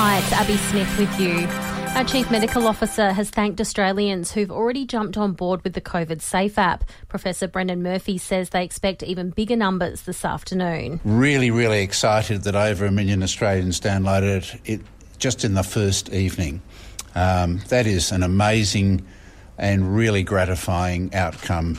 Hi, 0.00 0.18
it's 0.18 0.30
Abby 0.30 0.56
Smith 0.56 0.96
with 0.96 1.20
you. 1.20 1.48
Our 1.96 2.04
Chief 2.04 2.30
Medical 2.30 2.68
Officer 2.68 3.10
has 3.10 3.30
thanked 3.30 3.60
Australians 3.60 4.30
who've 4.30 4.52
already 4.52 4.86
jumped 4.86 5.16
on 5.16 5.32
board 5.32 5.64
with 5.64 5.72
the 5.72 5.80
COVID 5.80 6.22
Safe 6.22 6.56
app. 6.56 6.84
Professor 7.08 7.48
Brendan 7.48 7.82
Murphy 7.82 8.16
says 8.16 8.50
they 8.50 8.62
expect 8.62 9.02
even 9.02 9.30
bigger 9.30 9.56
numbers 9.56 10.02
this 10.02 10.24
afternoon. 10.24 11.00
Really, 11.04 11.50
really 11.50 11.82
excited 11.82 12.44
that 12.44 12.54
over 12.54 12.86
a 12.86 12.92
million 12.92 13.24
Australians 13.24 13.80
downloaded 13.80 14.60
it 14.64 14.82
just 15.18 15.44
in 15.44 15.54
the 15.54 15.64
first 15.64 16.12
evening. 16.12 16.62
Um, 17.16 17.58
that 17.66 17.88
is 17.88 18.12
an 18.12 18.22
amazing 18.22 19.04
and 19.58 19.96
really 19.96 20.22
gratifying 20.22 21.12
outcome. 21.12 21.76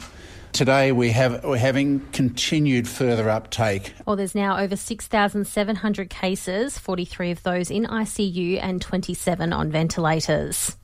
Today 0.52 0.92
we 0.92 1.12
have 1.12 1.44
we're 1.44 1.58
having 1.58 2.00
continued 2.12 2.88
further 2.88 3.30
uptake. 3.30 3.94
Well, 4.06 4.16
there's 4.16 4.36
now 4.36 4.58
over 4.58 4.76
6,700 4.76 6.10
cases, 6.10 6.78
43 6.78 7.32
of 7.32 7.44
those 7.44 7.72
in 7.72 7.86
ICU 7.86 8.60
and 8.62 8.82
27 8.82 9.54
on 9.54 9.72
ventilators. 9.72 10.76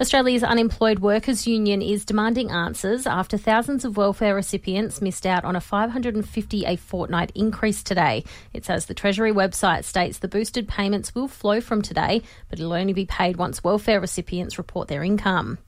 Australia's 0.00 0.42
Unemployed 0.42 0.98
Workers 0.98 1.46
Union 1.46 1.82
is 1.82 2.04
demanding 2.04 2.50
answers 2.50 3.06
after 3.06 3.36
thousands 3.36 3.84
of 3.84 3.96
welfare 3.96 4.34
recipients 4.34 5.00
missed 5.00 5.26
out 5.26 5.44
on 5.44 5.54
a 5.54 5.60
550 5.60 6.64
a 6.64 6.76
fortnight 6.76 7.30
increase 7.34 7.82
today. 7.82 8.24
It 8.52 8.64
says 8.64 8.86
the 8.86 8.94
Treasury 8.94 9.32
website 9.32 9.84
states 9.84 10.18
the 10.18 10.28
boosted 10.28 10.66
payments 10.66 11.14
will 11.14 11.28
flow 11.28 11.60
from 11.60 11.82
today, 11.82 12.22
but 12.48 12.58
it'll 12.58 12.72
only 12.72 12.92
be 12.92 13.06
paid 13.06 13.36
once 13.36 13.62
welfare 13.62 14.00
recipients 14.00 14.58
report 14.58 14.88
their 14.88 15.04
income. 15.04 15.58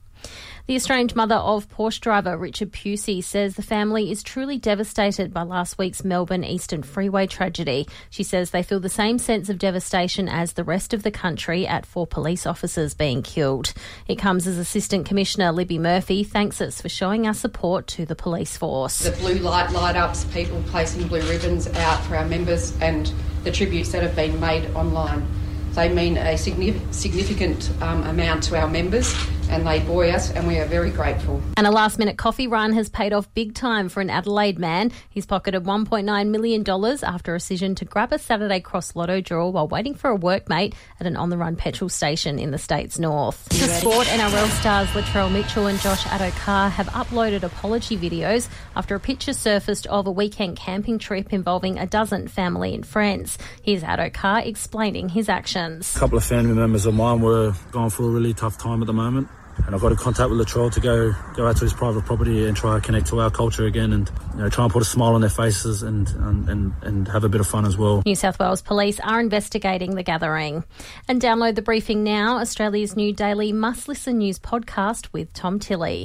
The 0.67 0.75
estranged 0.75 1.15
mother 1.15 1.35
of 1.35 1.69
Porsche 1.69 2.01
driver 2.01 2.35
Richard 2.35 2.71
Pusey 2.71 3.23
says 3.23 3.55
the 3.55 3.61
family 3.61 4.09
is 4.09 4.23
truly 4.23 4.57
devastated 4.57 5.31
by 5.31 5.43
last 5.43 5.77
week's 5.77 6.03
Melbourne 6.03 6.43
Eastern 6.43 6.81
Freeway 6.81 7.27
tragedy. 7.27 7.87
She 8.09 8.23
says 8.23 8.49
they 8.49 8.63
feel 8.63 8.79
the 8.79 8.89
same 8.89 9.19
sense 9.19 9.47
of 9.47 9.59
devastation 9.59 10.27
as 10.27 10.53
the 10.53 10.63
rest 10.63 10.91
of 10.91 11.03
the 11.03 11.11
country 11.11 11.67
at 11.67 11.85
four 11.85 12.07
police 12.07 12.47
officers 12.47 12.95
being 12.95 13.21
killed. 13.21 13.75
It 14.07 14.15
comes 14.15 14.47
as 14.47 14.57
Assistant 14.57 15.05
Commissioner 15.05 15.51
Libby 15.51 15.77
Murphy 15.77 16.23
thanks 16.23 16.59
us 16.59 16.81
for 16.81 16.89
showing 16.89 17.27
our 17.27 17.35
support 17.35 17.85
to 17.89 18.07
the 18.07 18.15
police 18.15 18.57
force. 18.57 18.97
The 18.97 19.11
blue 19.11 19.35
light 19.35 19.71
light 19.71 19.95
ups, 19.95 20.25
people 20.25 20.63
placing 20.69 21.07
blue 21.07 21.21
ribbons 21.29 21.67
out 21.67 22.03
for 22.05 22.15
our 22.15 22.25
members, 22.25 22.75
and 22.81 23.13
the 23.43 23.51
tributes 23.51 23.91
that 23.91 24.01
have 24.01 24.15
been 24.15 24.39
made 24.39 24.65
online. 24.73 25.27
They 25.73 25.93
mean 25.93 26.17
a 26.17 26.35
significant 26.39 27.69
um, 27.83 28.01
amount 28.01 28.41
to 28.45 28.59
our 28.59 28.67
members 28.67 29.13
and 29.49 29.65
they 29.65 29.79
buoy 29.79 30.11
us, 30.11 30.31
and 30.31 30.47
we 30.47 30.59
are 30.59 30.65
very 30.65 30.91
grateful. 30.91 31.41
And 31.57 31.65
a 31.65 31.71
last 31.71 31.99
minute 31.99 32.17
coffee 32.17 32.47
run 32.47 32.73
has 32.73 32.89
paid 32.89 33.13
off 33.13 33.33
big 33.33 33.53
time 33.53 33.89
for 33.89 34.01
an 34.01 34.09
Adelaide 34.09 34.59
man. 34.59 34.91
He's 35.09 35.25
pocketed 35.25 35.63
$1.9 35.63 36.29
million 36.29 36.63
after 37.03 37.35
a 37.35 37.37
decision 37.37 37.75
to 37.75 37.85
grab 37.85 38.11
a 38.11 38.19
Saturday 38.19 38.59
cross 38.59 38.95
lotto 38.95 39.21
draw 39.21 39.49
while 39.49 39.67
waiting 39.67 39.95
for 39.95 40.11
a 40.11 40.17
workmate 40.17 40.73
at 40.99 41.07
an 41.07 41.15
on 41.15 41.29
the 41.29 41.37
run 41.37 41.55
petrol 41.55 41.89
station 41.89 42.39
in 42.39 42.51
the 42.51 42.57
state's 42.57 42.99
north. 42.99 43.45
The 43.49 43.67
sport 43.67 44.07
NRL 44.07 44.49
stars 44.59 44.87
Latrell 44.89 45.31
Mitchell 45.31 45.67
and 45.67 45.79
Josh 45.79 46.03
Addo-Carr 46.03 46.69
have 46.69 46.87
uploaded 46.87 47.43
apology 47.43 47.97
videos 47.97 48.49
after 48.75 48.95
a 48.95 48.99
picture 48.99 49.33
surfaced 49.33 49.87
of 49.87 50.07
a 50.07 50.11
weekend 50.11 50.57
camping 50.57 50.99
trip 50.99 51.33
involving 51.33 51.77
a 51.77 51.85
dozen 51.85 52.27
family 52.27 52.73
and 52.73 52.85
friends. 52.85 53.37
Here's 53.61 53.83
Addo-Carr 53.83 54.41
explaining 54.41 55.09
his 55.09 55.29
actions. 55.29 55.95
A 55.95 55.99
couple 55.99 56.17
of 56.17 56.23
family 56.23 56.53
members 56.53 56.85
of 56.85 56.93
mine 56.93 57.21
were 57.21 57.53
going 57.71 57.89
through 57.89 58.07
a 58.07 58.11
really 58.11 58.33
tough 58.33 58.57
time 58.57 58.81
at 58.81 58.87
the 58.87 58.93
moment 58.93 59.29
and 59.65 59.73
I've 59.73 59.81
got 59.81 59.91
a 59.91 59.95
contact 59.95 60.29
with 60.29 60.39
Latrell 60.39 60.71
to 60.73 60.79
go 60.79 61.13
go 61.35 61.47
out 61.47 61.57
to 61.57 61.63
his 61.63 61.73
private 61.73 62.05
property 62.05 62.45
and 62.45 62.55
try 62.55 62.75
to 62.75 62.81
connect 62.81 63.07
to 63.07 63.19
our 63.21 63.31
culture 63.31 63.65
again 63.65 63.93
and 63.93 64.11
you 64.33 64.41
know, 64.41 64.49
try 64.49 64.63
and 64.65 64.73
put 64.73 64.81
a 64.81 64.85
smile 64.85 65.15
on 65.15 65.21
their 65.21 65.29
faces 65.29 65.83
and, 65.83 66.07
and, 66.09 66.49
and, 66.49 66.73
and 66.83 67.07
have 67.07 67.23
a 67.23 67.29
bit 67.29 67.41
of 67.41 67.47
fun 67.47 67.65
as 67.65 67.77
well. 67.77 68.03
New 68.05 68.15
South 68.15 68.39
Wales 68.39 68.61
Police 68.61 68.99
are 68.99 69.19
investigating 69.19 69.95
the 69.95 70.03
gathering. 70.03 70.63
And 71.07 71.21
download 71.21 71.55
the 71.55 71.61
briefing 71.61 72.03
now, 72.03 72.39
Australia's 72.39 72.95
new 72.95 73.13
daily 73.13 73.51
must 73.53 73.87
listen 73.87 74.17
news 74.19 74.39
podcast 74.39 75.07
with 75.13 75.33
Tom 75.33 75.59
Tilley. 75.59 76.03